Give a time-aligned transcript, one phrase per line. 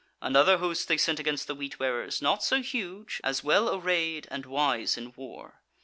[0.19, 4.47] Another host they sent against the Wheat wearers, not so huge, as well arrayed and
[4.47, 5.61] wise in war.